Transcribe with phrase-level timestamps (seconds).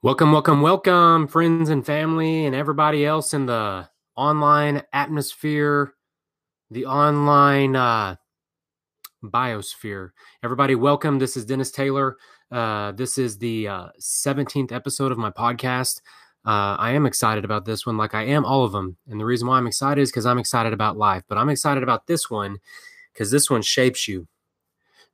[0.00, 5.92] Welcome, welcome, welcome, friends and family, and everybody else in the online atmosphere,
[6.70, 8.14] the online uh,
[9.24, 10.10] biosphere.
[10.44, 11.18] Everybody, welcome.
[11.18, 12.16] This is Dennis Taylor.
[12.48, 16.00] Uh, this is the uh, 17th episode of my podcast.
[16.46, 18.96] Uh, I am excited about this one, like I am all of them.
[19.08, 21.82] And the reason why I'm excited is because I'm excited about life, but I'm excited
[21.82, 22.58] about this one
[23.12, 24.28] because this one shapes you.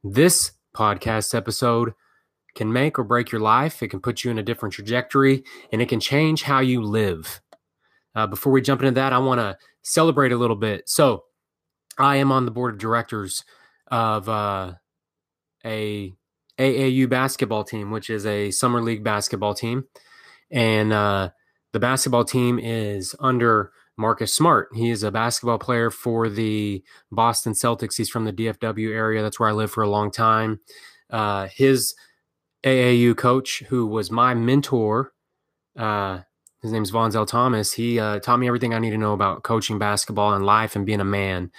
[0.02, 1.94] This podcast episode
[2.54, 3.82] can make or break your life.
[3.82, 7.40] It can put you in a different trajectory and it can change how you live.
[8.14, 10.88] Uh, before we jump into that, I want to celebrate a little bit.
[10.88, 11.24] So,
[11.98, 13.44] I am on the board of directors
[13.88, 14.74] of uh,
[15.64, 16.12] a
[16.58, 19.84] AAU basketball team, which is a summer league basketball team,
[20.50, 21.30] and uh,
[21.72, 24.68] the basketball team is under Marcus Smart.
[24.74, 27.96] He is a basketball player for the Boston Celtics.
[27.96, 29.22] He's from the DFW area.
[29.22, 30.60] That's where I lived for a long time.
[31.10, 31.94] Uh, his
[32.64, 35.12] AAU coach who was my mentor.
[35.76, 36.20] Uh,
[36.62, 37.72] his name's Vonzel Thomas.
[37.72, 40.86] He uh, taught me everything I need to know about coaching basketball and life and
[40.86, 41.50] being a man.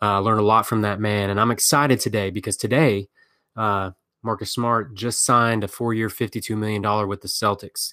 [0.00, 3.08] Uh, learned a lot from that man, and I'm excited today because today
[3.56, 3.92] uh,
[4.24, 7.92] Marcus Smart just signed a four-year, $52 million with the Celtics,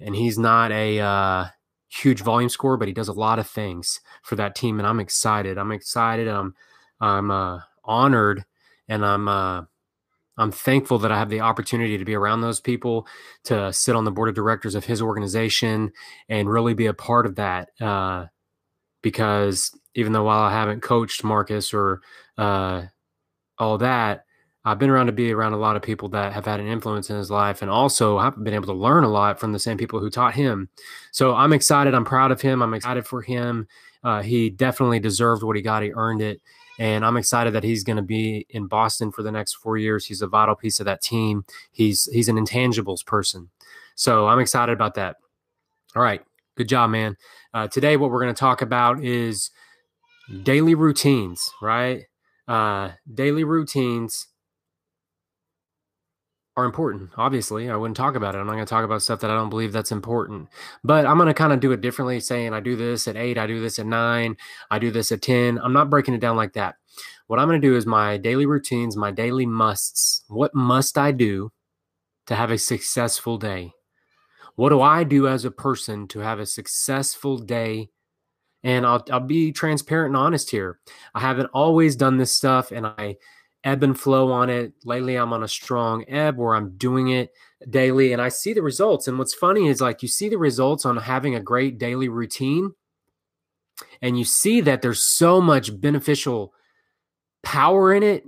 [0.00, 1.44] and he's not a uh,
[1.88, 4.98] huge volume scorer, but he does a lot of things for that team, and I'm
[4.98, 5.58] excited.
[5.58, 6.26] I'm excited.
[6.26, 6.54] I'm
[7.00, 8.44] I'm uh, honored,
[8.88, 9.62] and I'm uh,
[10.40, 13.06] I'm thankful that I have the opportunity to be around those people,
[13.44, 15.92] to sit on the board of directors of his organization,
[16.28, 17.68] and really be a part of that.
[17.80, 18.26] Uh,
[19.02, 22.00] because even though while I haven't coached Marcus or
[22.38, 22.84] uh,
[23.58, 24.24] all that,
[24.64, 27.08] I've been around to be around a lot of people that have had an influence
[27.08, 29.78] in his life, and also I've been able to learn a lot from the same
[29.78, 30.68] people who taught him.
[31.12, 31.94] So I'm excited.
[31.94, 32.62] I'm proud of him.
[32.62, 33.68] I'm excited for him.
[34.04, 35.82] Uh, he definitely deserved what he got.
[35.82, 36.40] He earned it.
[36.80, 40.06] And I'm excited that he's going to be in Boston for the next four years.
[40.06, 41.44] He's a vital piece of that team.
[41.70, 43.50] He's he's an intangibles person.
[43.96, 45.16] So I'm excited about that.
[45.94, 46.22] All right.
[46.56, 47.18] Good job, man.
[47.52, 49.50] Uh, today, what we're going to talk about is
[50.42, 52.06] daily routines, right?
[52.48, 54.28] Uh, daily routines
[56.60, 57.10] are important.
[57.16, 58.38] Obviously, I wouldn't talk about it.
[58.38, 60.48] I'm not going to talk about stuff that I don't believe that's important.
[60.84, 63.38] But I'm going to kind of do it differently, saying I do this at eight,
[63.38, 64.36] I do this at nine,
[64.70, 65.58] I do this at 10.
[65.58, 66.76] I'm not breaking it down like that.
[67.26, 70.24] What I'm going to do is my daily routines, my daily musts.
[70.28, 71.52] What must I do
[72.26, 73.72] to have a successful day?
[74.56, 77.90] What do I do as a person to have a successful day?
[78.62, 80.80] And I'll, I'll be transparent and honest here.
[81.14, 83.16] I haven't always done this stuff, and I
[83.64, 84.72] ebb and flow on it.
[84.84, 87.32] Lately, I'm on a strong ebb where I'm doing it
[87.68, 89.06] daily and I see the results.
[89.06, 92.72] And what's funny is like you see the results on having a great daily routine,
[94.02, 96.52] and you see that there's so much beneficial
[97.42, 98.24] power in it.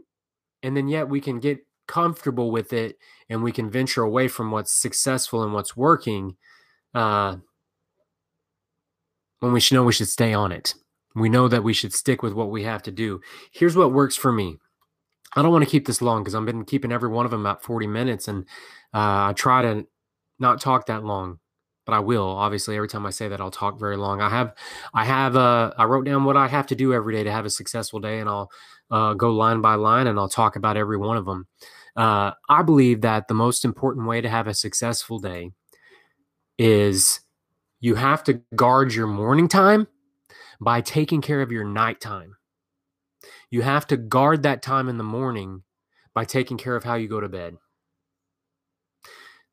[0.63, 2.97] And then yet we can get comfortable with it
[3.29, 6.37] and we can venture away from what's successful and what's working.
[6.95, 7.37] Uh,
[9.41, 10.75] when we should know we should stay on it.
[11.15, 13.21] We know that we should stick with what we have to do.
[13.51, 14.59] Here's what works for me.
[15.35, 17.41] I don't want to keep this long because I've been keeping every one of them
[17.41, 18.45] about 40 minutes, and
[18.95, 19.87] uh, I try to
[20.39, 21.39] not talk that long,
[21.87, 22.27] but I will.
[22.27, 24.21] Obviously, every time I say that, I'll talk very long.
[24.21, 24.55] I have,
[24.93, 27.47] I have, uh, I wrote down what I have to do every day to have
[27.47, 28.51] a successful day, and I'll
[28.91, 31.47] uh, go line by line, and I'll talk about every one of them.
[31.97, 35.51] Uh, I believe that the most important way to have a successful day
[36.59, 37.21] is
[37.81, 39.89] you have to guard your morning time
[40.61, 42.37] by taking care of your nighttime.
[43.53, 45.65] You have to guard that time in the morning
[46.15, 47.59] by taking care of how you go to bed.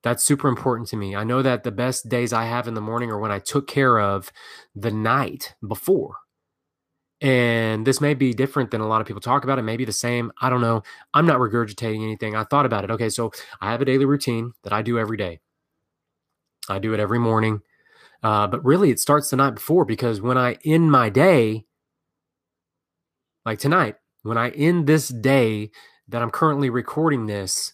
[0.03, 1.17] That's super important to me.
[1.17, 3.67] I know that the best days I have in the morning are when I took
[3.67, 4.31] care of
[4.73, 6.15] the night before.
[7.19, 9.59] And this may be different than a lot of people talk about.
[9.59, 10.31] It may be the same.
[10.41, 10.81] I don't know.
[11.13, 12.37] I'm not regurgitating anything.
[12.37, 12.91] I thought about it.
[12.91, 15.41] Okay, so I have a daily routine that I do every day.
[16.69, 17.63] I do it every morning.
[18.23, 21.66] Uh, but really, it starts the night before because when I end my day,
[23.49, 25.71] like tonight, when I end this day
[26.07, 27.73] that I'm currently recording this,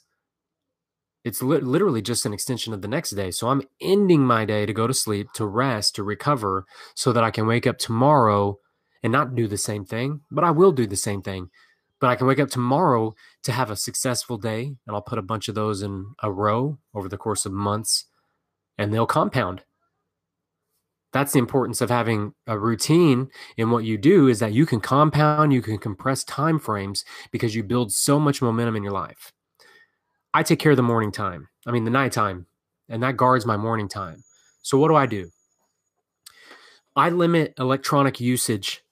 [1.26, 3.30] it's li- literally just an extension of the next day.
[3.30, 7.26] So I'm ending my day to go to sleep, to rest, to recover, so that
[7.26, 8.58] I can wake up tomorrow
[9.04, 11.50] and not do the same thing, but I will do the same thing.
[12.00, 13.14] But I can wake up tomorrow
[13.44, 16.78] to have a successful day, and I'll put a bunch of those in a row
[16.94, 18.06] over the course of months,
[18.78, 19.65] and they'll compound
[21.16, 24.82] that's the importance of having a routine in what you do is that you can
[24.82, 29.32] compound you can compress time frames because you build so much momentum in your life.
[30.34, 31.48] I take care of the morning time.
[31.66, 32.48] I mean the nighttime
[32.90, 34.26] and that guards my morning time.
[34.62, 35.30] So what do i do?
[36.98, 38.84] I limit electronic usage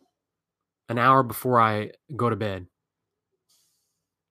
[0.87, 2.67] an hour before i go to bed.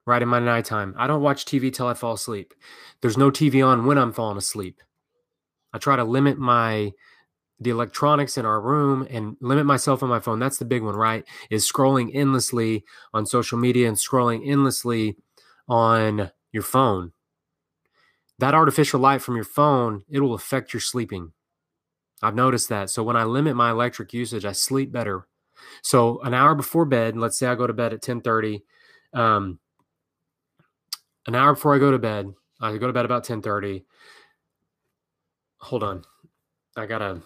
[0.07, 0.95] Right in my nighttime.
[0.97, 2.55] I don't watch tv till i fall asleep.
[3.03, 4.81] There's no tv on when i'm falling asleep.
[5.75, 6.93] I try to limit my
[7.63, 10.39] the electronics in our room and limit myself on my phone.
[10.39, 11.25] That's the big one, right?
[11.51, 15.17] Is scrolling endlessly on social media and scrolling endlessly
[15.69, 17.13] on your phone.
[18.39, 21.33] That artificial light from your phone, it will affect your sleeping.
[22.23, 22.91] I've noticed that.
[22.91, 25.27] So when I limit my electric usage, I sleep better.
[25.83, 28.65] So an hour before bed, let's say I go to bed at 1030,
[29.13, 29.59] um,
[31.27, 33.85] an hour before I go to bed, I go to bed about 1030.
[35.59, 36.03] Hold on.
[36.77, 37.23] I gotta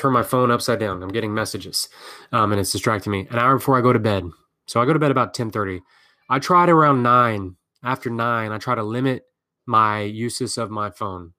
[0.00, 1.02] turn my phone upside down.
[1.02, 1.88] I'm getting messages,
[2.32, 3.26] um, and it's distracting me.
[3.30, 4.24] An hour before I go to bed,
[4.66, 5.80] so I go to bed about ten thirty.
[6.28, 7.56] I try to around nine.
[7.82, 9.24] After nine, I try to limit
[9.66, 11.32] my uses of my phone.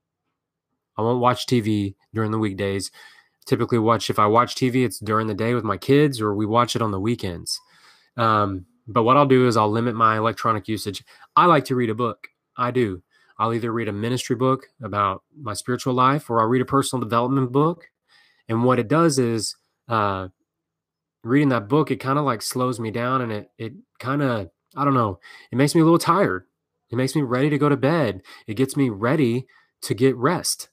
[0.98, 2.92] I won't watch TV during the weekdays.
[3.46, 6.46] Typically, watch if I watch TV, it's during the day with my kids, or we
[6.46, 7.60] watch it on the weekends.
[8.18, 11.04] Um, but what I'll do is I'll limit my electronic usage.
[11.36, 12.28] I like to read a book.
[12.57, 13.02] I do.
[13.40, 17.02] I'll either read a ministry book about my spiritual life, or I'll read a personal
[17.04, 17.88] development book
[18.48, 19.56] and what it does is
[19.88, 20.30] uh,
[21.24, 24.50] reading that book, it kind of like slows me down and it it kind of
[24.76, 25.20] I don't know,
[25.52, 26.46] it makes me a little tired.
[26.90, 28.22] It makes me ready to go to bed.
[28.48, 29.46] It gets me ready
[29.84, 30.70] to get rest.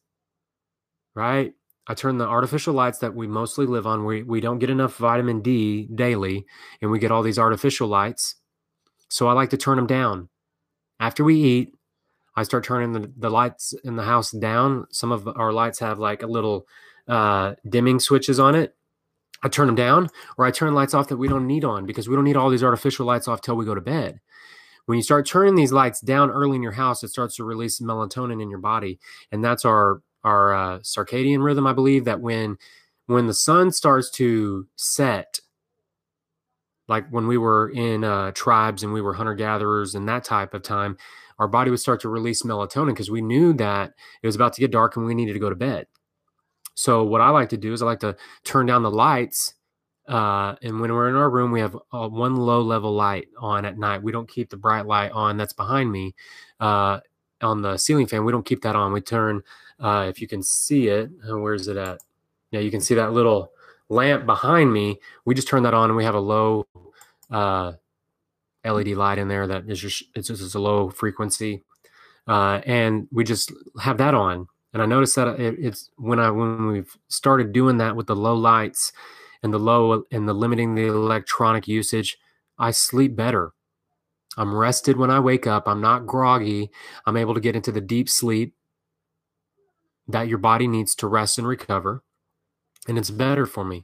[1.15, 1.55] Right?
[1.87, 4.05] I turn the artificial lights that we mostly live on.
[4.05, 6.45] We we don't get enough vitamin D daily,
[6.83, 8.37] and we get all these artificial lights.
[9.09, 10.29] So I like to turn them down.
[11.01, 11.75] After we eat,
[12.37, 14.87] I start turning the, the lights in the house down.
[14.91, 16.67] Some of our lights have like a little
[17.09, 18.75] uh, dimming switches on it.
[19.43, 22.09] I turn them down or I turn lights off that we don't need on because
[22.09, 24.21] we don't need all these artificial lights off till we go to bed.
[24.87, 27.79] When you start turning these lights down early in your house, it starts to release
[27.79, 28.99] melatonin in your body,
[29.31, 31.67] and that's our our uh, circadian rhythm.
[31.67, 32.57] I believe that when
[33.07, 35.41] when the sun starts to set,
[36.89, 40.55] like when we were in uh, tribes and we were hunter gatherers and that type
[40.55, 40.97] of time,
[41.39, 44.61] our body would start to release melatonin because we knew that it was about to
[44.61, 45.87] get dark and we needed to go to bed.
[46.79, 49.55] So what I like to do is I like to turn down the lights.
[50.07, 53.65] Uh, and when we're in our room, we have uh, one low level light on
[53.65, 54.01] at night.
[54.01, 56.15] We don't keep the bright light on that's behind me
[56.61, 57.01] uh,
[57.43, 58.25] on the ceiling fan.
[58.25, 58.93] We don't keep that on.
[58.93, 59.43] We turn,
[59.81, 61.99] uh, if you can see it, uh, where's it at?
[62.53, 63.51] Yeah, you can see that little
[63.89, 65.01] lamp behind me.
[65.25, 66.69] We just turn that on and we have a low
[67.29, 67.73] uh,
[68.65, 71.65] LED light in there that is just, it's just a low frequency.
[72.29, 73.53] and we just
[73.83, 77.79] have that on and I noticed that it, it's when I when we've started doing
[77.79, 78.93] that with the low lights
[79.43, 82.19] and the low and the limiting the electronic usage,
[82.59, 83.53] I sleep better.
[84.37, 85.67] I'm rested when I wake up.
[85.67, 86.71] I'm not groggy.
[87.07, 88.55] I'm able to get into the deep sleep
[90.07, 92.03] that your body needs to rest and recover.
[92.87, 93.83] And it's better for me.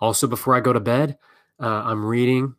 [0.00, 1.18] Also, before I go to bed,
[1.60, 2.54] uh, I'm reading.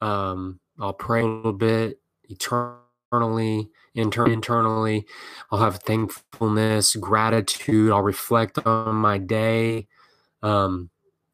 [0.00, 5.06] Um, I'll pray a little bit, eternally inter- internally.
[5.50, 7.92] I'll have thankfulness, gratitude.
[7.92, 9.86] I'll reflect on my day.
[10.42, 10.90] Um,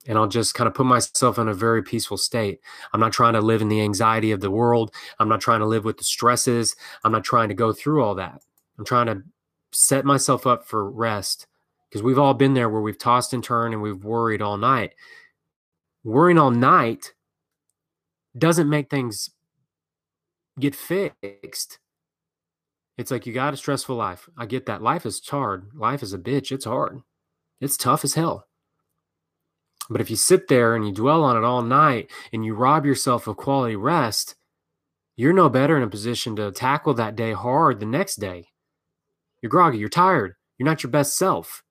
[0.06, 2.60] and I'll just kind of put myself in a very peaceful state.
[2.92, 4.92] I'm not trying to live in the anxiety of the world.
[5.18, 6.76] I'm not trying to live with the stresses.
[7.04, 8.42] I'm not trying to go through all that.
[8.78, 9.22] I'm trying to
[9.72, 11.46] set myself up for rest
[11.88, 14.94] because we've all been there where we've tossed and turned and we've worried all night.
[16.02, 17.14] Worrying all night
[18.36, 19.30] doesn't make things
[20.58, 21.78] get fixed.
[22.96, 24.28] It's like you got a stressful life.
[24.36, 24.82] I get that.
[24.82, 25.70] Life is hard.
[25.74, 26.52] Life is a bitch.
[26.52, 27.00] It's hard.
[27.60, 28.46] It's tough as hell.
[29.90, 32.86] But if you sit there and you dwell on it all night and you rob
[32.86, 34.34] yourself of quality rest,
[35.16, 38.48] you're no better in a position to tackle that day hard the next day.
[39.42, 39.78] You're groggy.
[39.78, 40.34] You're tired.
[40.58, 41.62] You're not your best self.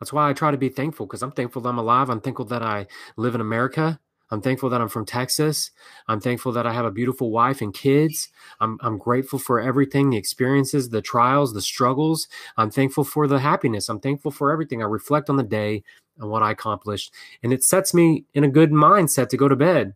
[0.00, 2.10] That's why I try to be thankful because I'm thankful that I'm alive.
[2.10, 2.86] I'm thankful that I
[3.16, 4.00] live in America.
[4.30, 5.70] I'm thankful that I'm from Texas.
[6.08, 8.28] I'm thankful that I have a beautiful wife and kids.
[8.60, 12.28] I'm, I'm grateful for everything the experiences, the trials, the struggles.
[12.56, 13.88] I'm thankful for the happiness.
[13.88, 14.82] I'm thankful for everything.
[14.82, 15.84] I reflect on the day
[16.18, 19.56] and what I accomplished, and it sets me in a good mindset to go to
[19.56, 19.94] bed.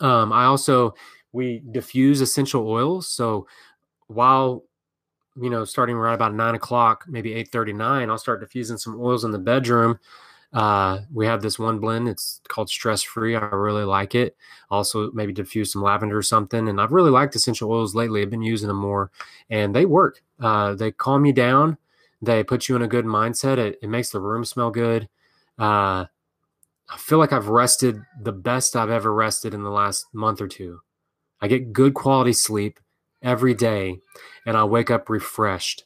[0.00, 0.94] Um, I also,
[1.32, 3.08] we diffuse essential oils.
[3.08, 3.46] So
[4.06, 4.64] while
[5.36, 9.00] you know, starting right about nine o'clock, maybe eight thirty nine, I'll start diffusing some
[9.00, 9.98] oils in the bedroom
[10.54, 12.08] uh, we have this one blend.
[12.08, 13.34] It's called Stress Free.
[13.34, 14.36] I really like it.
[14.70, 16.68] Also, maybe diffuse some lavender or something.
[16.68, 18.22] And I've really liked essential oils lately.
[18.22, 19.10] I've been using them more,
[19.50, 20.22] and they work.
[20.40, 21.76] Uh, they calm you down.
[22.22, 23.58] They put you in a good mindset.
[23.58, 25.08] It, it makes the room smell good.
[25.58, 26.06] Uh,
[26.88, 30.46] I feel like I've rested the best I've ever rested in the last month or
[30.46, 30.80] two.
[31.40, 32.78] I get good quality sleep
[33.22, 33.98] every day,
[34.46, 35.84] and I wake up refreshed.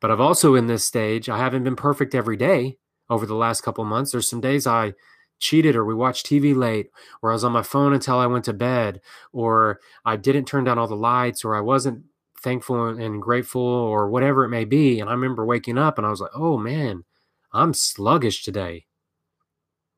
[0.00, 2.78] But I've also in this stage, I haven't been perfect every day
[3.10, 4.12] over the last couple months.
[4.12, 4.94] There's some days I
[5.38, 6.90] cheated or we watched TV late
[7.22, 9.00] or I was on my phone until I went to bed
[9.32, 12.04] or I didn't turn down all the lights or I wasn't
[12.40, 15.00] thankful and grateful or whatever it may be.
[15.00, 17.04] And I remember waking up and I was like, oh man,
[17.52, 18.86] I'm sluggish today.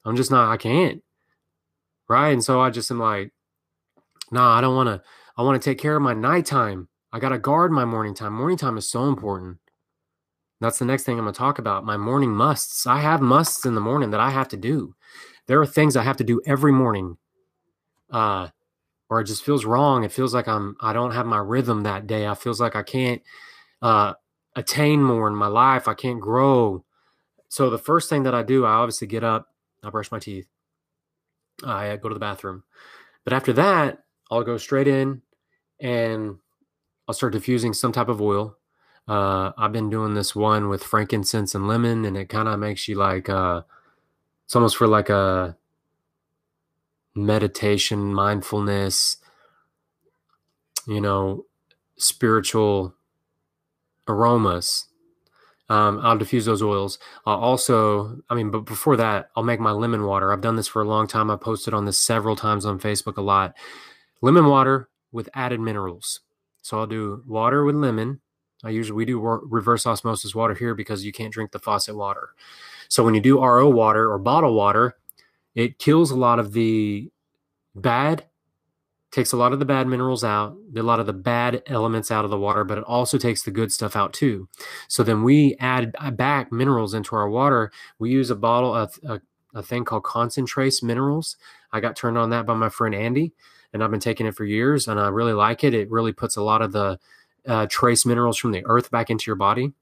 [0.05, 1.03] I'm just not, I can't.
[2.09, 2.31] Right.
[2.31, 3.33] And so I just am like,
[4.31, 5.03] nah, I don't want to,
[5.37, 6.89] I want to take care of my nighttime.
[7.13, 8.33] I got to guard my morning time.
[8.33, 9.59] Morning time is so important.
[10.61, 11.85] That's the next thing I'm going to talk about.
[11.85, 12.87] My morning musts.
[12.87, 14.95] I have musts in the morning that I have to do.
[15.47, 17.17] There are things I have to do every morning.
[18.11, 18.49] Uh,
[19.09, 20.05] or it just feels wrong.
[20.05, 22.27] It feels like I'm I don't have my rhythm that day.
[22.27, 23.21] I feels like I can't
[23.83, 24.15] uh,
[24.55, 25.89] attain more in my life.
[25.89, 26.85] I can't grow.
[27.49, 29.49] So the first thing that I do, I obviously get up,
[29.83, 30.47] I brush my teeth,
[31.65, 32.63] I go to the bathroom.
[33.25, 35.23] But after that, I'll go straight in
[35.81, 36.37] and
[37.09, 38.57] I'll start diffusing some type of oil.
[39.11, 42.87] Uh, I've been doing this one with frankincense and lemon, and it kind of makes
[42.87, 43.63] you like uh,
[44.45, 45.57] it's almost for like a
[47.17, 49.17] meditation, mindfulness,
[50.87, 51.45] you know,
[51.97, 52.95] spiritual
[54.07, 54.87] aromas.
[55.69, 57.01] Um, I'll diffuse those oils.
[57.27, 60.33] I'll also, I mean, but before that, I'll make my lemon water.
[60.33, 61.33] I've done this for a long time.
[61.33, 63.57] I posted on this several times on Facebook a lot.
[64.23, 66.21] Lemon water with added minerals.
[66.63, 68.21] So I'll do water with lemon.
[68.63, 72.31] I usually we do reverse osmosis water here because you can't drink the faucet water.
[72.89, 74.97] So when you do RO water or bottle water,
[75.55, 77.11] it kills a lot of the
[77.75, 78.27] bad,
[79.11, 82.25] takes a lot of the bad minerals out, a lot of the bad elements out
[82.25, 84.49] of the water, but it also takes the good stuff out too.
[84.89, 87.73] So then we add back minerals into our water.
[87.99, 89.21] We use a bottle of a,
[89.55, 91.37] a thing called ConcenTrace minerals.
[91.73, 93.33] I got turned on that by my friend Andy,
[93.73, 95.75] and I've been taking it for years, and I really like it.
[95.75, 96.99] It really puts a lot of the
[97.47, 99.73] uh, trace minerals from the earth back into your body.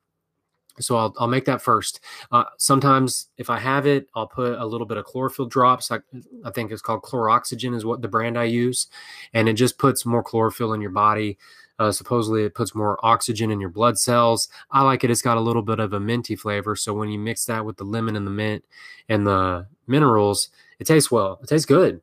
[0.80, 2.00] So I'll, I'll make that first.
[2.30, 5.90] Uh, sometimes if I have it, I'll put a little bit of chlorophyll drops.
[5.90, 5.98] I,
[6.44, 8.86] I think it's called Chloroxygen is what the brand I use.
[9.34, 11.38] And it just puts more chlorophyll in your body.
[11.78, 14.48] Uh, supposedly it puts more oxygen in your blood cells.
[14.70, 15.10] I like it.
[15.10, 16.74] It's got a little bit of a minty flavor.
[16.74, 18.64] So when you mix that with the lemon and the mint
[19.08, 20.48] and the minerals,
[20.80, 21.38] it tastes well.
[21.40, 22.00] It tastes good,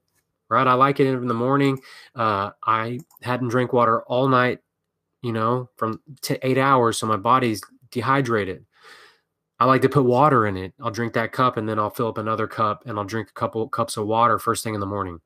[0.47, 0.65] right?
[0.65, 1.79] I like it in the morning.
[2.15, 4.59] Uh, I hadn't drank water all night,
[5.25, 6.99] you know, from t- eight hours.
[6.99, 8.63] So my body's dehydrated.
[9.59, 10.73] I like to put water in it.
[10.79, 13.33] I'll drink that cup and then I'll fill up another cup and I'll drink a
[13.33, 15.21] couple cups of water first thing in the morning.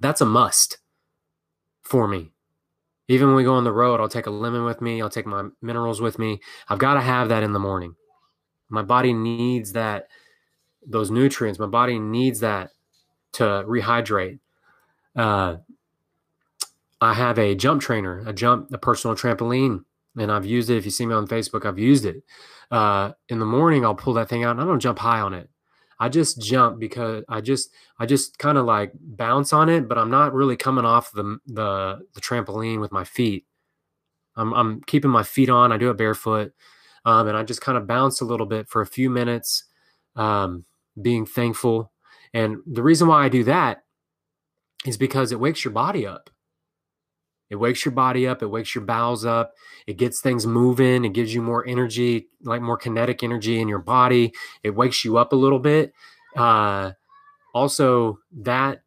[0.00, 0.78] That's a must
[1.82, 2.32] for me.
[3.08, 5.26] Even when we go on the road, I'll take a lemon with me, I'll take
[5.26, 6.40] my minerals with me.
[6.70, 7.96] I've got to have that in the morning.
[8.70, 10.08] My body needs that
[10.86, 11.58] those nutrients.
[11.58, 12.70] My body needs that
[13.32, 14.38] to rehydrate.
[15.14, 15.56] Uh,
[17.00, 19.84] I have a jump trainer, a jump, a personal trampoline
[20.16, 20.76] and I've used it.
[20.76, 22.22] If you see me on Facebook, I've used it.
[22.70, 25.34] Uh, in the morning, I'll pull that thing out and I don't jump high on
[25.34, 25.50] it.
[25.98, 29.96] I just jump because I just I just kind of like bounce on it, but
[29.96, 33.46] I'm not really coming off the the the trampoline with my feet.
[34.36, 35.72] I'm I'm keeping my feet on.
[35.72, 36.52] I do it barefoot,
[37.06, 39.64] um, and I just kind of bounce a little bit for a few minutes,
[40.16, 40.66] um,
[41.00, 41.92] being thankful.
[42.34, 43.84] And the reason why I do that
[44.84, 46.28] is because it wakes your body up.
[47.50, 49.54] It wakes your body up, it wakes your bowels up,
[49.86, 53.78] it gets things moving, it gives you more energy, like more kinetic energy in your
[53.78, 54.32] body.
[54.62, 55.92] It wakes you up a little bit.
[56.36, 56.92] Uh,
[57.54, 58.82] also, that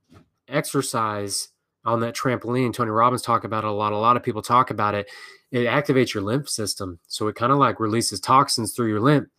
[0.47, 1.49] exercise
[1.85, 3.93] on that trampoline, Tony Robbins talk about it a lot.
[3.93, 5.09] A lot of people talk about it.
[5.51, 9.29] It activates your lymph system, so it kind of like releases toxins through your lymph,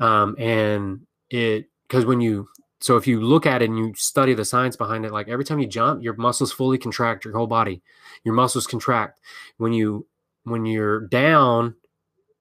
[0.00, 2.48] um, and it because when you
[2.82, 5.44] so if you look at it and you study the science behind it, like every
[5.44, 7.80] time you jump, your muscles fully contract your whole body.
[8.24, 9.20] Your muscles contract.
[9.58, 10.06] When you
[10.44, 11.76] when you're down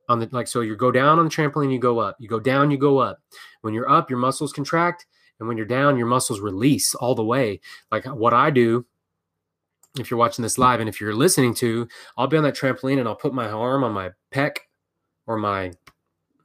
[0.09, 2.17] on the like so you go down on the trampoline, you go up.
[2.19, 3.19] You go down, you go up.
[3.61, 5.05] When you're up, your muscles contract,
[5.39, 7.59] and when you're down, your muscles release all the way.
[7.91, 8.85] Like what I do
[9.99, 12.97] if you're watching this live and if you're listening to, I'll be on that trampoline
[12.97, 14.57] and I'll put my arm on my pec
[15.27, 15.73] or my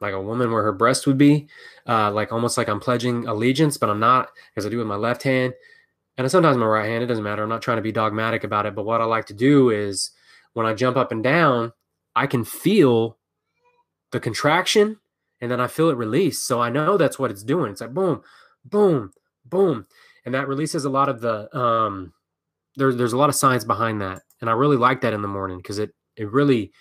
[0.00, 1.49] like a woman where her breast would be,
[1.87, 4.97] uh, like almost like I'm pledging allegiance, but I'm not because I do with my
[4.97, 5.55] left hand.
[6.19, 7.43] And sometimes my right hand, it doesn't matter.
[7.43, 8.75] I'm not trying to be dogmatic about it.
[8.75, 10.11] But what I like to do is
[10.55, 11.73] when I jump up and down,
[12.15, 13.19] I can feel
[14.12, 14.99] the contraction
[15.41, 16.41] and then I feel it release.
[16.41, 17.73] So I know that's what it's doing.
[17.73, 18.23] It's like boom,
[18.65, 19.12] boom,
[19.45, 19.87] boom.
[20.25, 22.12] And that releases a lot of the um
[22.76, 24.23] there's there's a lot of science behind that.
[24.41, 26.73] And I really like that in the morning because it it really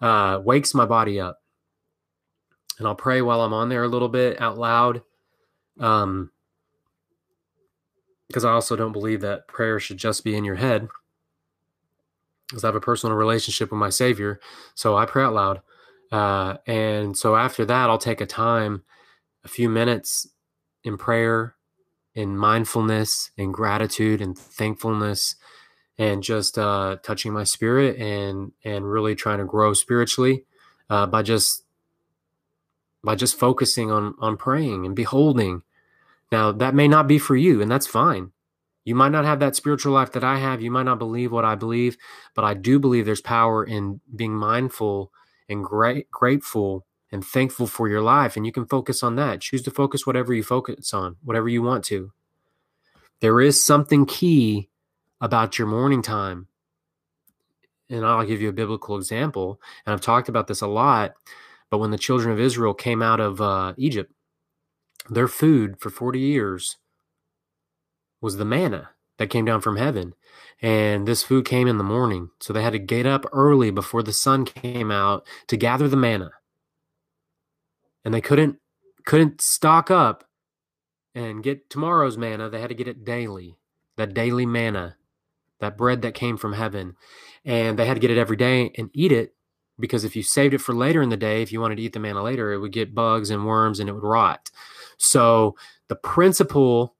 [0.00, 1.38] uh wakes my body up
[2.78, 5.02] and I'll pray while I'm on there a little bit out loud.
[5.78, 6.30] Um,
[8.28, 10.88] because I also don't believe that prayer should just be in your head.
[12.48, 14.40] Because I have a personal relationship with my Savior,
[14.74, 15.60] so I pray out loud.
[16.12, 18.84] Uh, and so after that, I'll take a time,
[19.44, 20.28] a few minutes
[20.84, 21.56] in prayer,
[22.14, 25.34] in mindfulness, in gratitude, and thankfulness,
[25.98, 30.44] and just uh, touching my spirit and and really trying to grow spiritually
[30.88, 31.64] uh, by just
[33.06, 35.62] by just focusing on on praying and beholding.
[36.32, 38.32] Now that may not be for you, and that's fine.
[38.84, 40.60] You might not have that spiritual life that I have.
[40.60, 41.96] You might not believe what I believe,
[42.34, 45.12] but I do believe there's power in being mindful
[45.48, 48.36] and great, grateful and thankful for your life.
[48.36, 49.40] And you can focus on that.
[49.40, 52.12] Choose to focus whatever you focus on, whatever you want to.
[53.20, 54.68] There is something key
[55.20, 56.48] about your morning time.
[57.88, 59.60] And I'll give you a biblical example.
[59.84, 61.14] And I've talked about this a lot.
[61.70, 64.12] But when the children of Israel came out of uh, Egypt,
[65.10, 66.76] their food for 40 years
[68.20, 70.14] was the manna that came down from heaven.
[70.60, 72.30] And this food came in the morning.
[72.40, 75.96] So they had to get up early before the sun came out to gather the
[75.96, 76.30] manna.
[78.04, 78.58] And they couldn't
[79.04, 80.24] couldn't stock up
[81.14, 82.50] and get tomorrow's manna.
[82.50, 83.56] They had to get it daily.
[83.96, 84.96] That daily manna,
[85.60, 86.96] that bread that came from heaven.
[87.44, 89.35] And they had to get it every day and eat it
[89.78, 91.92] because if you saved it for later in the day, if you wanted to eat
[91.92, 94.50] the manna later, it would get bugs and worms and it would rot.
[94.98, 95.56] So
[95.88, 96.94] the principle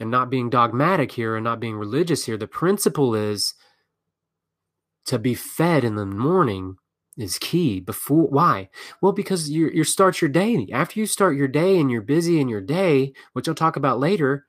[0.00, 3.54] and not being dogmatic here and not being religious here, the principle is
[5.06, 6.76] to be fed in the morning
[7.18, 8.68] is key before why
[9.02, 12.40] well because you you start your day after you start your day and you're busy
[12.40, 14.46] in your day which i'll talk about later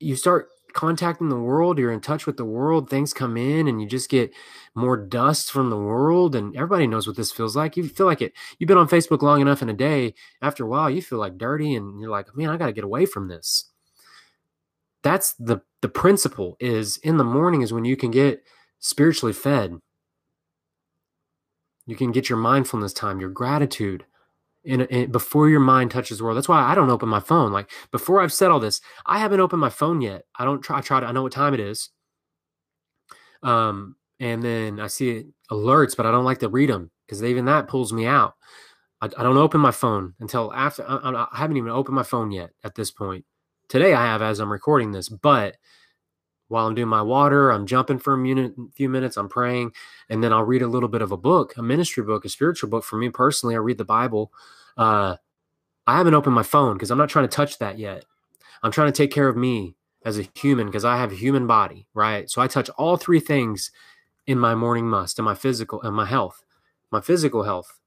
[0.00, 3.80] you start contacting the world you're in touch with the world things come in and
[3.80, 4.32] you just get
[4.74, 7.76] more dust from the world and everybody knows what this feels like.
[7.76, 10.68] You feel like it you've been on facebook long enough in a day after a
[10.68, 13.28] while you feel like dirty and you're like man i got to get away from
[13.28, 13.70] this.
[15.02, 18.42] That's the the principle is in the morning is when you can get
[18.78, 19.78] spiritually fed.
[21.86, 24.04] You can get your mindfulness time your gratitude
[24.64, 26.36] in, in, before your mind touches the world.
[26.36, 27.52] That's why I don't open my phone.
[27.52, 30.24] Like before I've said all this, I haven't opened my phone yet.
[30.38, 30.78] I don't try.
[30.78, 31.06] I try to.
[31.06, 31.90] I know what time it is.
[33.42, 37.24] Um, and then I see it, alerts, but I don't like to read them because
[37.24, 38.34] even that pulls me out.
[39.00, 40.84] I, I, don't open my phone until after.
[40.88, 43.24] I, I haven't even opened my phone yet at this point.
[43.68, 45.56] Today I have as I'm recording this, but
[46.52, 49.72] while I'm doing my water, I'm jumping for a minute, few minutes, I'm praying,
[50.10, 52.68] and then I'll read a little bit of a book, a ministry book, a spiritual
[52.68, 52.84] book.
[52.84, 54.30] For me personally, I read the Bible.
[54.76, 55.16] Uh,
[55.86, 58.04] I haven't opened my phone because I'm not trying to touch that yet.
[58.62, 61.46] I'm trying to take care of me as a human because I have a human
[61.46, 62.30] body, right?
[62.30, 63.70] So I touch all three things
[64.26, 66.44] in my morning must, in my physical and my health.
[66.90, 67.80] My physical health,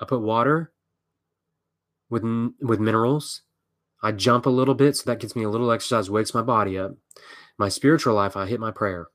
[0.00, 0.72] I put water
[2.10, 2.22] with
[2.60, 3.42] with minerals.
[4.02, 6.78] I jump a little bit, so that gets me a little exercise, wakes my body
[6.78, 6.92] up
[7.58, 9.08] my spiritual life, I hit my prayer.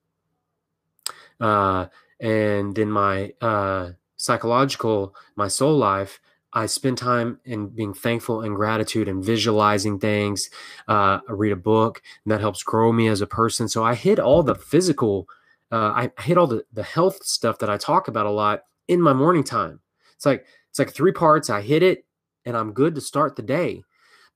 [1.39, 1.87] Uh,
[2.19, 6.19] and in my uh, psychological, my soul life,
[6.53, 10.49] I spend time in being thankful and gratitude and visualizing things.
[10.87, 13.67] Uh, I read a book, and that helps grow me as a person.
[13.67, 15.27] So I hit all the physical,
[15.71, 19.01] uh, I hit all the, the health stuff that I talk about a lot in
[19.01, 19.79] my morning time.
[20.15, 21.49] It's like it's like three parts.
[21.49, 22.05] I hit it,
[22.45, 23.83] and I'm good to start the day.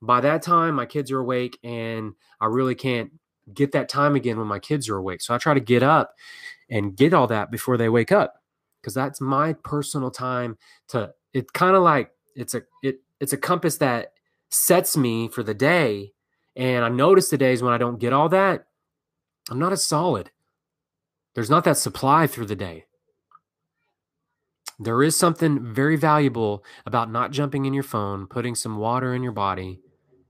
[0.01, 3.11] By that time, my kids are awake, and I really can't
[3.53, 5.21] get that time again when my kids are awake.
[5.21, 6.13] So I try to get up
[6.69, 8.41] and get all that before they wake up
[8.81, 10.57] because that's my personal time
[10.89, 14.13] to it kind of like it's a it it's a compass that
[14.49, 16.13] sets me for the day
[16.55, 18.67] and I notice the days when I don't get all that
[19.49, 20.31] I'm not as solid.
[21.35, 22.85] There's not that supply through the day.
[24.79, 29.23] There is something very valuable about not jumping in your phone, putting some water in
[29.23, 29.79] your body,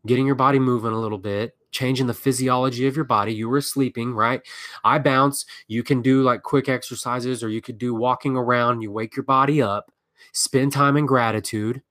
[0.06, 3.34] getting your body moving a little bit, changing the physiology of your body.
[3.34, 4.42] You were sleeping, right?
[4.84, 5.46] I bounce.
[5.68, 8.82] You can do like quick exercises or you could do walking around.
[8.82, 9.92] You wake your body up,
[10.38, 11.82] spend time in gratitude,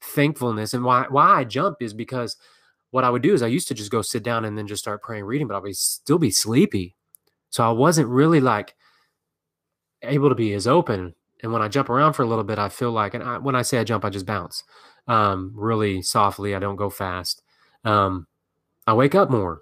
[0.00, 0.74] thankfulness.
[0.74, 2.36] And why, why I jump is because
[2.90, 4.82] what I would do is I used to just go sit down and then just
[4.82, 6.96] start praying, reading, but I would still be sleepy.
[7.50, 8.74] So I wasn't really like
[10.02, 11.14] able to be as open.
[11.42, 13.54] And when I jump around for a little bit, I feel like, and I, when
[13.54, 14.64] I say I jump, I just bounce
[15.06, 16.54] um, really softly.
[16.54, 17.42] I don't go fast.
[17.84, 18.26] Um,
[18.86, 19.60] I wake up more.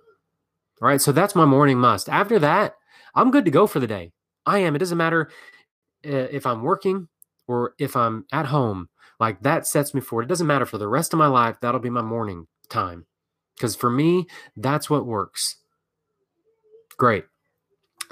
[0.81, 1.01] All right.
[1.01, 2.09] So that's my morning must.
[2.09, 2.75] After that,
[3.15, 4.13] I'm good to go for the day.
[4.47, 4.75] I am.
[4.75, 5.31] It doesn't matter
[6.07, 7.09] uh, if I'm working
[7.51, 8.89] or if I'm at home.
[9.19, 10.23] Like that sets me forward.
[10.23, 11.57] It doesn't matter for the rest of my life.
[11.61, 13.07] That'll be my morning time.
[13.57, 15.57] Because for me, that's what works.
[16.97, 17.25] Great.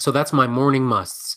[0.01, 1.37] So that's my morning musts.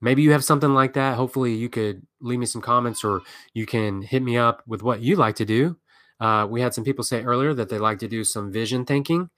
[0.00, 1.14] Maybe you have something like that.
[1.14, 3.20] Hopefully, you could leave me some comments or
[3.54, 5.76] you can hit me up with what you like to do.
[6.18, 9.30] Uh, we had some people say earlier that they like to do some vision thinking.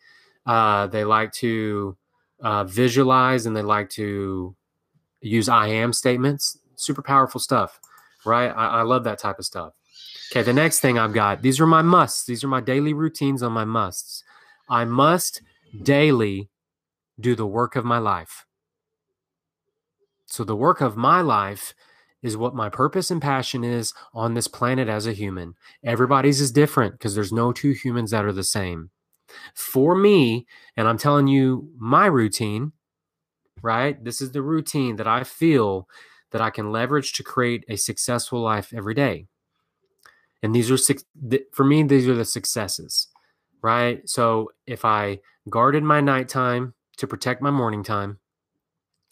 [0.46, 1.96] Uh, they like to
[2.42, 4.56] uh, visualize and they like to
[5.20, 6.58] use I am statements.
[6.82, 7.80] Super powerful stuff,
[8.24, 8.48] right?
[8.48, 9.72] I, I love that type of stuff.
[10.30, 12.24] Okay, the next thing I've got these are my musts.
[12.24, 14.24] These are my daily routines on my musts.
[14.68, 15.42] I must
[15.82, 16.48] daily
[17.20, 18.46] do the work of my life.
[20.26, 21.74] So, the work of my life
[22.22, 25.54] is what my purpose and passion is on this planet as a human.
[25.84, 28.90] Everybody's is different because there's no two humans that are the same.
[29.54, 32.72] For me, and I'm telling you my routine,
[33.60, 34.02] right?
[34.02, 35.88] This is the routine that I feel
[36.32, 39.26] that I can leverage to create a successful life every day.
[40.42, 40.94] And these are
[41.52, 43.08] for me, these are the successes,
[43.62, 44.06] right?
[44.08, 48.18] So if I guarded my nighttime to protect my morning time,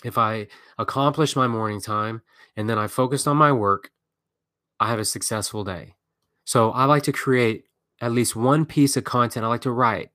[0.04, 2.22] if I accomplish my morning time
[2.56, 3.90] and then I focused on my work,
[4.80, 5.94] I have a successful day.
[6.44, 7.64] So I like to create
[8.00, 9.44] at least one piece of content.
[9.44, 10.11] I like to write.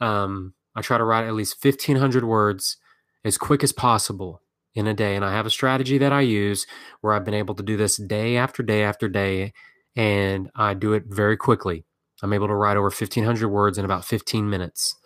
[0.00, 2.78] Um, I try to write at least 1,500 words
[3.24, 4.40] as quick as possible
[4.74, 5.16] in a day.
[5.16, 6.66] And I have a strategy that I use
[7.00, 9.52] where I've been able to do this day after day after day.
[9.96, 11.84] And I do it very quickly.
[12.22, 14.96] I'm able to write over 1,500 words in about 15 minutes.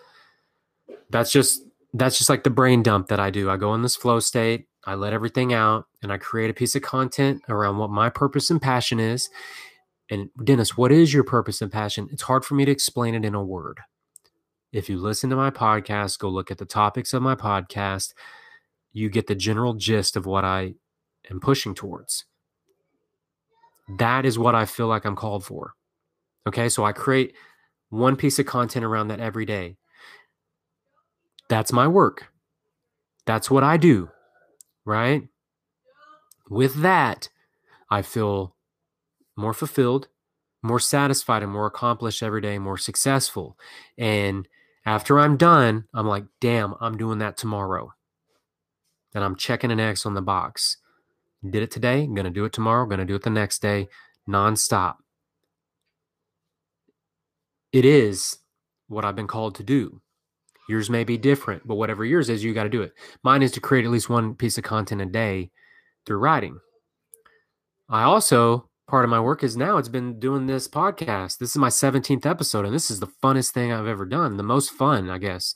[1.10, 1.62] That's just
[1.94, 3.50] that's just like the brain dump that I do.
[3.50, 6.76] I go in this flow state, I let everything out, and I create a piece
[6.76, 9.30] of content around what my purpose and passion is.
[10.10, 12.08] And Dennis, what is your purpose and passion?
[12.12, 13.80] It's hard for me to explain it in a word.
[14.72, 18.12] If you listen to my podcast, go look at the topics of my podcast,
[18.92, 20.74] you get the general gist of what I
[21.30, 22.24] am pushing towards.
[23.98, 25.74] That is what I feel like I'm called for.
[26.46, 27.34] Okay, so I create
[27.90, 29.76] one piece of content around that every day.
[31.48, 32.26] That's my work.
[33.26, 34.10] That's what I do,
[34.84, 35.22] right?
[36.50, 37.28] With that,
[37.90, 38.54] I feel
[39.36, 40.08] more fulfilled,
[40.62, 43.58] more satisfied, and more accomplished every day, more successful.
[43.96, 44.48] And
[44.84, 47.92] after I'm done, I'm like, damn, I'm doing that tomorrow.
[49.14, 50.76] And I'm checking an X on the box.
[51.48, 53.88] Did it today, going to do it tomorrow, going to do it the next day,
[54.28, 54.96] nonstop.
[57.72, 58.38] It is
[58.88, 60.00] what I've been called to do.
[60.68, 62.92] Yours may be different, but whatever yours is, you got to do it.
[63.22, 65.50] Mine is to create at least one piece of content a day
[66.04, 66.58] through writing.
[67.88, 71.38] I also, part of my work is now it's been doing this podcast.
[71.38, 74.36] This is my 17th episode, and this is the funnest thing I've ever done.
[74.36, 75.54] The most fun, I guess.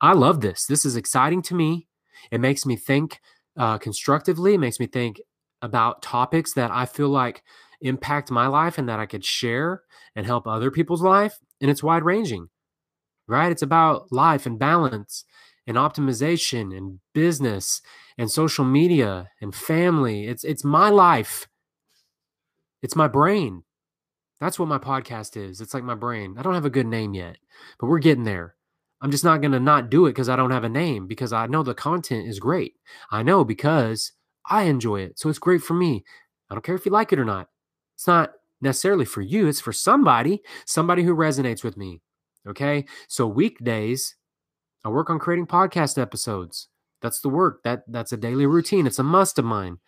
[0.00, 0.64] I love this.
[0.66, 1.86] This is exciting to me.
[2.30, 3.20] It makes me think
[3.56, 5.20] uh, constructively, it makes me think
[5.62, 7.42] about topics that I feel like
[7.80, 9.82] impact my life and that I could share
[10.14, 11.38] and help other people's life.
[11.60, 12.48] And it's wide ranging
[13.28, 13.50] right?
[13.52, 15.24] It's about life and balance
[15.66, 17.80] and optimization and business
[18.16, 20.26] and social media and family.
[20.26, 21.48] It's it's my life.
[22.82, 23.64] It's my brain.
[24.40, 25.60] That's what my podcast is.
[25.60, 26.36] It's like my brain.
[26.38, 27.38] I don't have a good name yet,
[27.80, 28.54] but we're getting there.
[29.00, 31.32] I'm just not going to not do it because I don't have a name because
[31.32, 32.74] I know the content is great.
[33.10, 34.12] I know because
[34.48, 35.18] I enjoy it.
[35.18, 36.04] So it's great for me.
[36.50, 37.48] I don't care if you like it or not.
[37.94, 42.00] It's not necessarily for you, it's for somebody, somebody who resonates with me.
[42.46, 42.86] Okay.
[43.08, 44.16] So weekdays,
[44.84, 46.68] I work on creating podcast episodes.
[47.02, 47.62] That's the work.
[47.64, 48.86] That that's a daily routine.
[48.86, 49.78] It's a must of mine.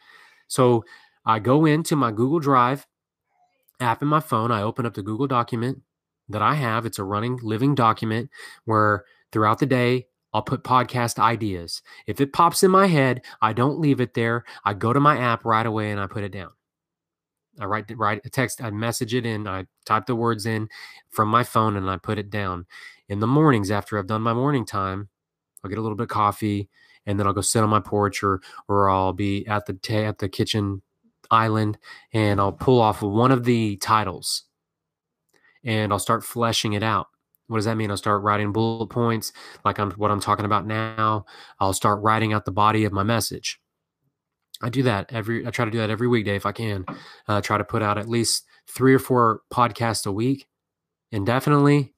[0.49, 0.85] So
[1.25, 2.87] I go into my Google Drive
[3.81, 4.51] app in my phone.
[4.51, 5.83] I open up the Google document
[6.29, 6.87] that I have.
[6.87, 8.31] It's a running, living document
[8.65, 11.83] where throughout the day I'll put podcast ideas.
[12.07, 14.45] If it pops in my head, I don't leave it there.
[14.65, 16.51] I go to my app right away and I put it down.
[17.61, 20.69] I write write a text, I message it in, I type the words in
[21.11, 22.67] from my phone and I put it down.
[23.09, 25.09] In the mornings after I've done my morning time,
[25.65, 26.69] I'll get a little bit of coffee
[27.07, 30.19] and then I'll go sit on my porch or or I'll be at the at
[30.19, 30.83] the kitchen
[31.31, 31.79] island
[32.13, 34.45] and I'll pull off one of the titles
[35.69, 37.09] and I'll start fleshing it out.
[37.47, 37.91] What does that mean?
[37.91, 39.33] I'll start writing bullet points
[39.67, 41.27] like I'm what I'm talking about now.
[41.61, 43.61] I'll start writing out the body of my message.
[44.63, 45.47] I do that every.
[45.47, 46.87] I try to do that every weekday if I can.
[47.29, 50.47] Uh, try to put out at least three or four podcasts a week,
[51.13, 51.95] and definitely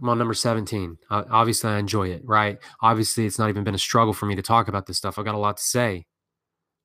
[0.00, 0.98] I'm on number 17.
[1.08, 2.58] Uh, obviously, I enjoy it, right?
[2.82, 5.18] Obviously, it's not even been a struggle for me to talk about this stuff.
[5.18, 6.06] I've got a lot to say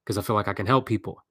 [0.06, 1.26] because I feel like I can help people.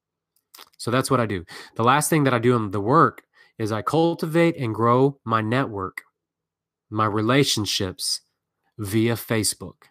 [0.77, 1.45] So that's what I do.
[1.77, 3.23] The last thing that I do in the work
[3.61, 6.01] is I cultivate and grow my network,
[6.89, 8.23] my relationships
[8.79, 9.91] via Facebook.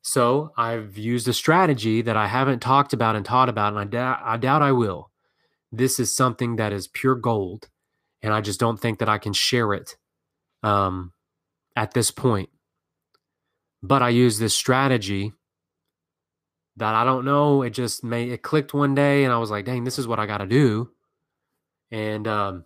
[0.00, 3.84] So I've used a strategy that I haven't talked about and taught about, and I,
[3.84, 5.10] doubt, I doubt I will.
[5.72, 7.68] This is something that is pure gold,
[8.22, 9.96] and I just don't think that I can share it
[10.62, 11.12] um,
[11.74, 12.48] at this point.
[13.82, 15.32] But I use this strategy
[16.76, 17.62] that I don't know.
[17.62, 20.20] It just made it clicked one day, and I was like, "Dang, this is what
[20.20, 20.92] I got to do."
[21.92, 22.64] And um,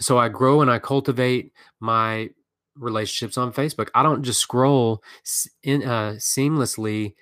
[0.00, 2.30] so I grow and I cultivate my
[2.74, 3.88] relationships on Facebook.
[3.94, 5.02] I don't just scroll
[5.62, 7.14] in, uh, seamlessly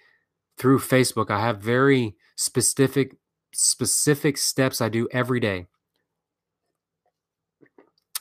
[0.57, 1.31] through Facebook.
[1.31, 3.17] I have very specific
[3.53, 5.67] specific steps I do every day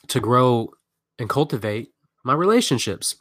[0.08, 0.70] to grow
[1.18, 1.90] and cultivate
[2.24, 3.16] my relationships.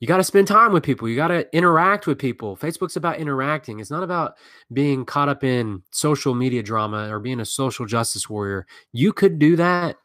[0.00, 1.08] You got to spend time with people.
[1.08, 2.56] You got to interact with people.
[2.56, 3.80] Facebook's about interacting.
[3.80, 4.34] It's not about
[4.72, 8.66] being caught up in social media drama or being a social justice warrior.
[8.92, 9.96] You could do that.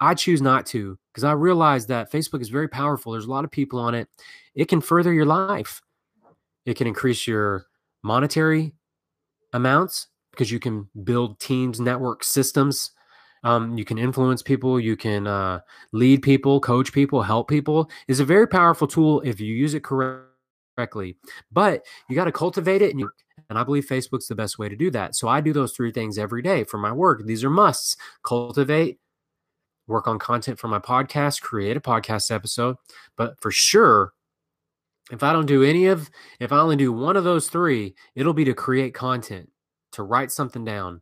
[0.00, 3.12] I choose not to because I realize that Facebook is very powerful.
[3.12, 4.08] There's a lot of people on it.
[4.54, 5.82] It can further your life.
[6.64, 7.66] It can increase your
[8.02, 8.72] monetary
[9.52, 12.90] amounts because you can build teams, network systems
[13.44, 15.60] um, you can influence people, you can uh,
[15.92, 17.90] lead people, coach people, help people.
[18.08, 21.16] is a very powerful tool if you use it correctly.
[21.50, 23.10] But you got to cultivate it, and, you,
[23.48, 25.14] and I believe Facebook's the best way to do that.
[25.14, 27.22] So I do those three things every day for my work.
[27.24, 28.98] These are musts: cultivate,
[29.86, 32.76] work on content for my podcast, create a podcast episode.
[33.16, 34.12] But for sure,
[35.10, 38.34] if I don't do any of, if I only do one of those three, it'll
[38.34, 39.50] be to create content,
[39.92, 41.00] to write something down,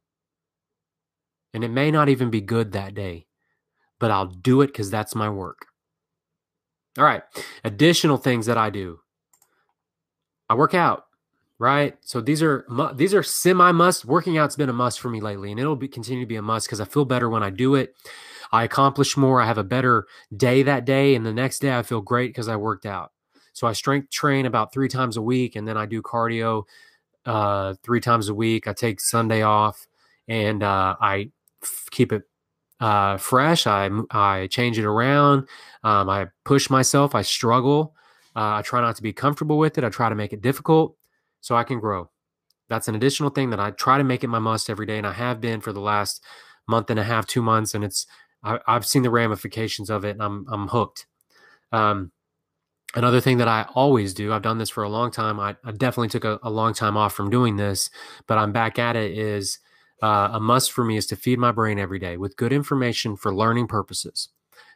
[1.54, 3.26] and it may not even be good that day,
[3.98, 5.66] but I'll do it because that's my work.
[6.98, 7.22] All right.
[7.64, 9.00] Additional things that I do.
[10.48, 11.06] I work out,
[11.58, 11.96] right?
[12.02, 14.04] So these are these are semi must.
[14.04, 16.42] Working out's been a must for me lately, and it'll be continue to be a
[16.42, 17.94] must because I feel better when I do it.
[18.52, 19.40] I accomplish more.
[19.40, 22.48] I have a better day that day, and the next day I feel great because
[22.48, 23.12] I worked out.
[23.52, 26.64] So I strength train about three times a week, and then I do cardio
[27.24, 28.68] uh, three times a week.
[28.68, 29.86] I take Sunday off,
[30.28, 31.30] and uh, I
[31.90, 32.22] keep it
[32.80, 33.66] uh, fresh.
[33.66, 35.48] I I change it around.
[35.82, 37.14] Um, I push myself.
[37.14, 37.94] I struggle.
[38.36, 39.84] Uh, I try not to be comfortable with it.
[39.84, 40.96] I try to make it difficult
[41.40, 42.10] so I can grow.
[42.68, 45.06] That's an additional thing that I try to make it my must every day, and
[45.06, 46.22] I have been for the last
[46.66, 48.06] month and a half, two months, and it's
[48.42, 51.06] I, have seen the ramifications of it, and I'm I'm hooked.
[51.72, 52.12] Um,
[52.94, 55.38] another thing that I always do, I've done this for a long time.
[55.40, 57.90] I, I definitely took a, a long time off from doing this,
[58.26, 59.16] but I'm back at it.
[59.16, 59.58] Is
[60.04, 63.16] uh, a must for me is to feed my brain every day with good information
[63.16, 64.28] for learning purposes.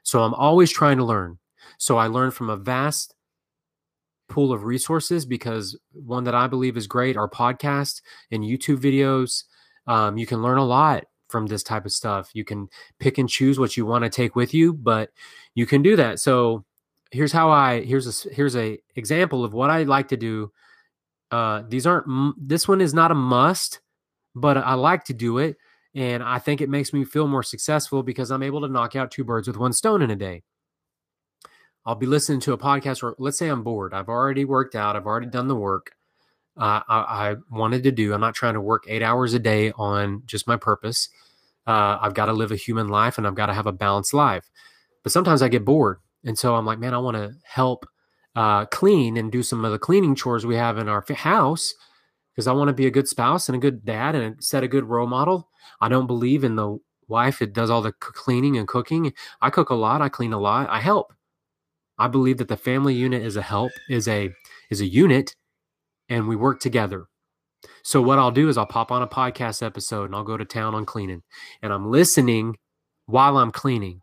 [0.03, 1.38] So I'm always trying to learn.
[1.77, 3.14] So I learn from a vast
[4.31, 9.45] pool of resources because one that I believe is great are podcasts and YouTube videos.
[9.87, 12.31] Um, you can learn a lot from this type of stuff.
[12.33, 15.11] You can pick and choose what you want to take with you, but
[15.55, 16.21] you can do that.
[16.21, 16.64] So
[17.11, 20.53] here's how I here's a here's a example of what I like to do.
[21.31, 22.07] Uh, these aren't
[22.38, 23.81] this one is not a must
[24.35, 25.57] but I like to do it.
[25.95, 29.11] And I think it makes me feel more successful because I'm able to knock out
[29.11, 30.43] two birds with one stone in a day.
[31.87, 33.95] I'll be listening to a podcast, or let's say I'm bored.
[33.95, 35.93] I've already worked out, I've already done the work
[36.59, 38.12] uh, I, I, wanted to do.
[38.12, 41.09] I'm not trying to work eight hours a day on just my purpose.
[41.67, 44.12] Uh, I've got to live a human life and I've got to have a balanced
[44.12, 44.51] life.
[45.05, 45.99] But sometimes I get bored.
[46.25, 47.87] And so I'm like, man, I want to help
[48.35, 51.75] uh, clean and do some of the cleaning chores we have in our house
[52.38, 54.68] because I want to be a good spouse and a good dad and set a
[54.68, 55.51] good role model.
[55.81, 59.12] I don't believe in the wife that does all the cleaning and cooking.
[59.40, 61.12] I cook a lot, I clean a lot, I help.
[61.98, 64.31] I believe that the family unit is a help, is a
[64.70, 65.35] is a unit,
[66.09, 67.07] and we work together.
[67.83, 70.44] So what I'll do is I'll pop on a podcast episode and I'll go to
[70.44, 71.24] town on cleaning.
[71.61, 72.55] And I'm listening
[73.07, 74.01] while I'm cleaning.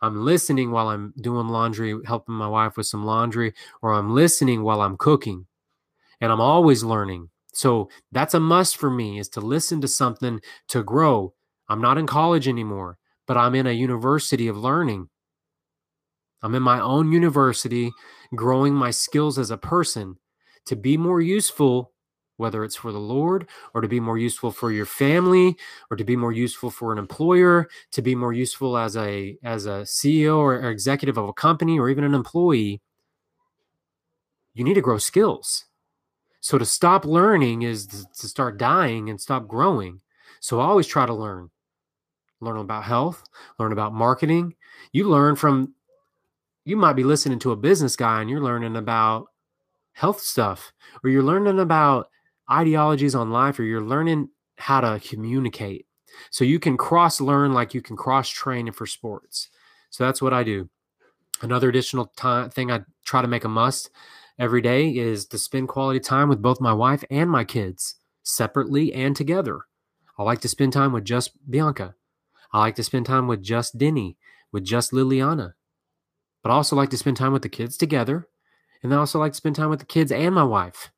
[0.00, 4.62] I'm listening while I'm doing laundry, helping my wife with some laundry, or I'm listening
[4.62, 5.46] while I'm cooking.
[6.22, 7.28] And I'm always learning.
[7.56, 11.32] So that's a must for me is to listen to something to grow.
[11.70, 15.08] I'm not in college anymore, but I'm in a university of learning.
[16.42, 17.92] I'm in my own university,
[18.34, 20.16] growing my skills as a person
[20.66, 21.92] to be more useful,
[22.36, 25.56] whether it's for the Lord or to be more useful for your family
[25.90, 29.64] or to be more useful for an employer, to be more useful as a as
[29.64, 32.82] a CEO or, or executive of a company or even an employee.
[34.52, 35.64] You need to grow skills.
[36.46, 40.00] So to stop learning is to start dying and stop growing.
[40.38, 41.50] So I always try to learn.
[42.40, 43.24] Learn about health,
[43.58, 44.54] learn about marketing.
[44.92, 45.74] You learn from
[46.64, 49.26] you might be listening to a business guy and you're learning about
[49.92, 52.10] health stuff or you're learning about
[52.48, 55.88] ideologies on life or you're learning how to communicate.
[56.30, 59.48] So you can cross learn like you can cross train for sports.
[59.90, 60.68] So that's what I do.
[61.42, 63.90] Another additional time, thing I try to make a must
[64.38, 68.92] every day is to spend quality time with both my wife and my kids, separately
[68.92, 69.60] and together.
[70.18, 71.94] I like to spend time with just Bianca.
[72.52, 74.16] I like to spend time with just Denny,
[74.52, 75.54] with just Liliana.
[76.42, 78.28] But I also like to spend time with the kids together.
[78.82, 80.90] And I also like to spend time with the kids and my wife.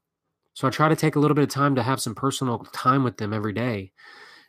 [0.54, 3.04] So I try to take a little bit of time to have some personal time
[3.04, 3.92] with them every day.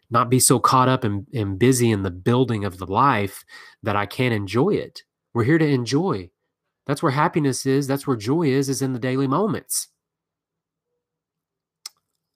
[0.10, 3.45] Not be so caught up and, and busy in the building of the life
[3.84, 5.04] that I can't enjoy it.
[5.34, 6.32] We're here to enjoy.
[6.89, 7.86] That's where happiness is.
[7.86, 9.89] That's where joy is, is in the daily moments.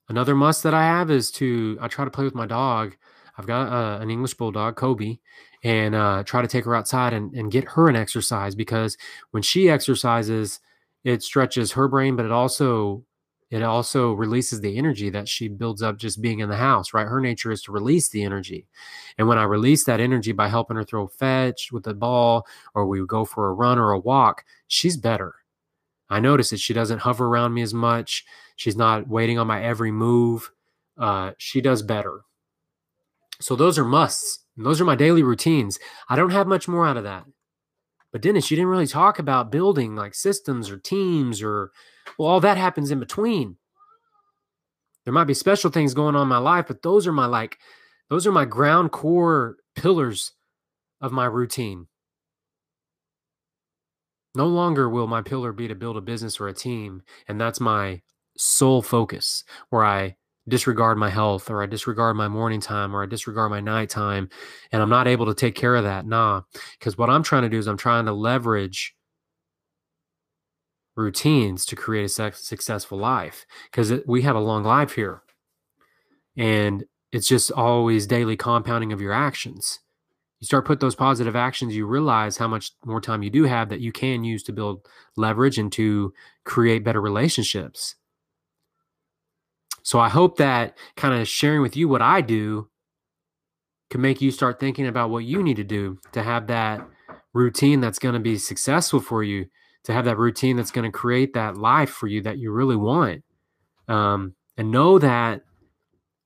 [0.08, 2.94] Another must that I have is to, I try to play with my dog.
[3.36, 5.18] I've got uh, an English bulldog, Kobe,
[5.64, 8.96] and uh, try to take her outside and, and get her an exercise because
[9.32, 10.60] when she exercises,
[11.02, 13.04] it stretches her brain, but it also
[13.50, 17.06] it also releases the energy that she builds up just being in the house, right?
[17.06, 18.66] Her nature is to release the energy.
[19.18, 22.86] And when I release that energy by helping her throw fetch with the ball, or
[22.86, 25.34] we go for a run or a walk, she's better.
[26.10, 28.24] I notice that she doesn't hover around me as much.
[28.56, 30.50] She's not waiting on my every move.
[30.98, 32.22] Uh, she does better.
[33.40, 34.40] So those are musts.
[34.56, 35.78] Those are my daily routines.
[36.08, 37.24] I don't have much more out of that.
[38.12, 41.72] But Dennis, you didn't really talk about building like systems or teams or
[42.18, 43.56] well, all that happens in between.
[45.04, 47.58] There might be special things going on in my life, but those are my like
[48.08, 50.32] those are my ground core pillars
[51.00, 51.86] of my routine.
[54.34, 57.60] No longer will my pillar be to build a business or a team, and that's
[57.60, 58.02] my
[58.36, 60.16] sole focus where I
[60.48, 64.28] disregard my health or I disregard my morning time or I disregard my nighttime
[64.72, 66.06] and I'm not able to take care of that.
[66.06, 66.42] Nah,
[66.78, 68.94] because what I'm trying to do is I'm trying to leverage
[70.96, 75.22] routines to create a successful life because we have a long life here.
[76.36, 79.80] And it's just always daily compounding of your actions.
[80.40, 83.68] You start put those positive actions you realize how much more time you do have
[83.70, 86.12] that you can use to build leverage and to
[86.44, 87.94] create better relationships.
[89.82, 92.68] So I hope that kind of sharing with you what I do
[93.90, 96.86] can make you start thinking about what you need to do to have that
[97.32, 99.46] routine that's going to be successful for you,
[99.84, 102.76] to have that routine that's going to create that life for you that you really
[102.76, 103.22] want.
[103.88, 105.42] Um, and know that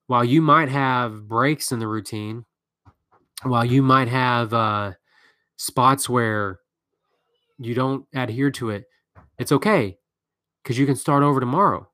[0.06, 2.44] while you might have breaks in the routine,
[3.42, 4.92] while you might have uh,
[5.56, 6.60] spots where
[7.58, 8.84] you don't adhere to it,
[9.38, 9.98] it's okay
[10.62, 11.88] because you can start over tomorrow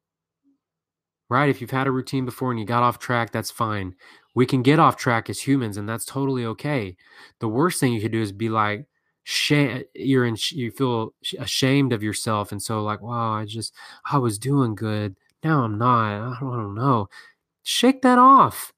[1.29, 1.49] right?
[1.49, 3.95] If you've had a routine before and you got off track, that's fine.
[4.35, 6.97] We can get off track as humans, and that's totally okay.
[7.41, 8.87] The worst thing you could do is be like,
[9.25, 13.75] shame you're in you feel ashamed of yourself and so like wow i just
[14.11, 15.17] i was doing good.
[15.43, 16.15] Now i'm not.
[16.15, 17.09] I don't, I don't know.
[17.63, 18.73] Shake that off.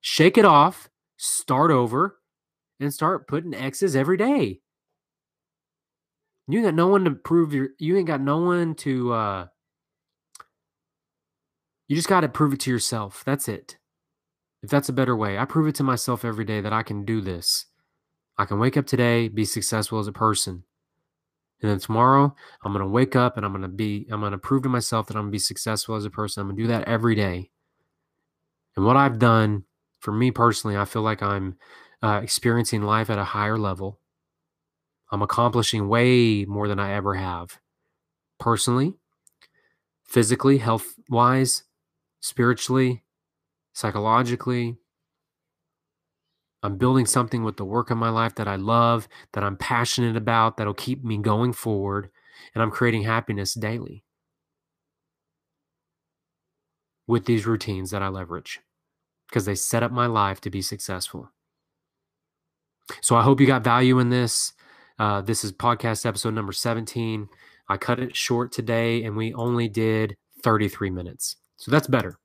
[0.00, 0.88] Shake it off.
[1.16, 2.18] Start over
[2.78, 4.60] and start putting x's every day.
[6.48, 9.46] You got no one to prove your you ain't got no one to uh
[11.88, 13.22] you just got to prove it to yourself.
[13.24, 13.76] That's it.
[14.62, 17.04] If that's a better way, I prove it to myself every day that I can
[17.04, 17.66] do this.
[18.38, 20.64] I can wake up today, be successful as a person.
[21.62, 24.32] And then tomorrow, I'm going to wake up and I'm going to be, I'm going
[24.32, 26.42] to prove to myself that I'm going to be successful as a person.
[26.42, 27.50] I'm going to do that every day.
[28.76, 29.64] And what I've done
[30.00, 31.56] for me personally, I feel like I'm
[32.02, 34.00] uh, experiencing life at a higher level.
[35.10, 37.58] I'm accomplishing way more than I ever have
[38.38, 38.94] personally,
[40.04, 41.62] physically, health wise,
[42.20, 43.02] spiritually,
[43.72, 44.76] psychologically.
[46.66, 50.16] I'm building something with the work of my life that I love, that I'm passionate
[50.16, 52.10] about, that'll keep me going forward,
[52.54, 54.02] and I'm creating happiness daily
[57.06, 58.60] with these routines that I leverage
[59.28, 61.30] because they set up my life to be successful.
[63.00, 64.52] So I hope you got value in this.
[64.98, 67.28] Uh, this is podcast episode number 17.
[67.68, 71.36] I cut it short today and we only did 33 minutes.
[71.58, 72.18] So that's better.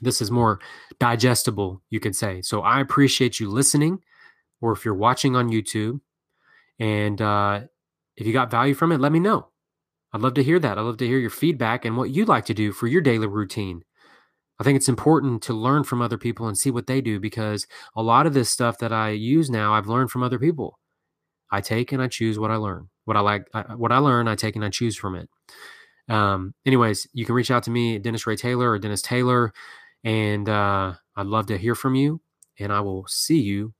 [0.00, 0.60] This is more
[0.98, 2.42] digestible, you could say.
[2.42, 4.00] So I appreciate you listening,
[4.60, 6.00] or if you're watching on YouTube,
[6.78, 7.60] and uh,
[8.16, 9.48] if you got value from it, let me know.
[10.12, 10.78] I'd love to hear that.
[10.78, 13.26] I'd love to hear your feedback and what you'd like to do for your daily
[13.26, 13.82] routine.
[14.58, 17.66] I think it's important to learn from other people and see what they do because
[17.96, 20.78] a lot of this stuff that I use now, I've learned from other people.
[21.50, 22.88] I take and I choose what I learn.
[23.04, 25.28] What I like, I, what I learn, I take and I choose from it.
[26.08, 29.52] Um, anyways, you can reach out to me, Dennis Ray Taylor or Dennis Taylor,
[30.04, 32.20] and uh, I'd love to hear from you.
[32.58, 33.72] And I will see you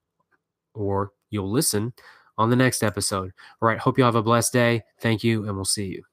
[0.74, 1.92] or you'll listen
[2.38, 3.32] on the next episode.
[3.60, 3.78] All right.
[3.78, 4.82] Hope you have a blessed day.
[5.00, 6.09] Thank you, and we'll see you.